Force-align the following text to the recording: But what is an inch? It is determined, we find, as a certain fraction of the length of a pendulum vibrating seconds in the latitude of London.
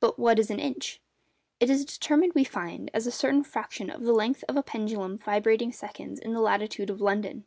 But 0.00 0.18
what 0.18 0.38
is 0.38 0.50
an 0.50 0.58
inch? 0.58 0.98
It 1.60 1.68
is 1.68 1.84
determined, 1.84 2.32
we 2.34 2.42
find, 2.42 2.90
as 2.94 3.06
a 3.06 3.12
certain 3.12 3.44
fraction 3.44 3.90
of 3.90 4.02
the 4.02 4.14
length 4.14 4.42
of 4.48 4.56
a 4.56 4.62
pendulum 4.62 5.18
vibrating 5.18 5.72
seconds 5.72 6.18
in 6.18 6.32
the 6.32 6.40
latitude 6.40 6.88
of 6.88 7.02
London. 7.02 7.44